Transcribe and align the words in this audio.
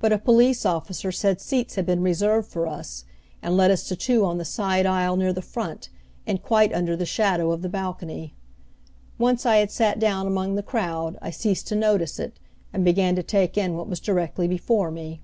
But 0.00 0.14
a 0.14 0.18
police 0.18 0.64
officer 0.64 1.12
said 1.12 1.42
seats 1.42 1.74
had 1.74 1.84
been 1.84 2.00
reserved 2.00 2.48
for 2.48 2.66
us, 2.66 3.04
and 3.42 3.54
led 3.54 3.70
us 3.70 3.86
to 3.88 3.96
two 3.96 4.24
on 4.24 4.38
the 4.38 4.44
side 4.46 4.86
aisle 4.86 5.14
near 5.14 5.30
the 5.30 5.42
front, 5.42 5.90
and 6.26 6.42
quite 6.42 6.72
under 6.72 6.96
the 6.96 7.04
shadow 7.04 7.52
of 7.52 7.60
the 7.60 7.68
balcony. 7.68 8.34
Once 9.18 9.44
I 9.44 9.56
had 9.56 9.70
sat 9.70 9.98
down 9.98 10.26
among 10.26 10.54
the 10.54 10.62
crowd 10.62 11.18
I 11.20 11.28
ceased 11.28 11.68
to 11.68 11.74
notice 11.76 12.18
it, 12.18 12.40
and 12.72 12.82
began 12.82 13.14
to 13.16 13.22
take 13.22 13.58
in 13.58 13.74
what 13.76 13.90
was 13.90 14.00
directly 14.00 14.48
before 14.48 14.90
me. 14.90 15.20